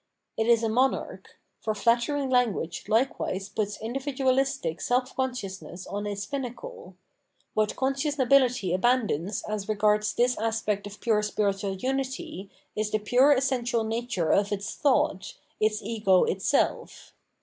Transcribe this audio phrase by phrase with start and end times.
[0.35, 1.29] It is a monarch;
[1.59, 6.95] for flattering language likewise puts individualistic self consciousness on its pinnacle;
[7.53, 13.31] what conscious nobility abandons as regards this aspect of pure spiritual unity is the pure
[13.31, 17.13] essential nature of its thought, its ego itself.